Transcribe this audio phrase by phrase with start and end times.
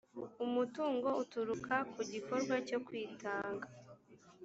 [0.45, 3.67] umutungo uturuka ku gikorwa cyo kwitanga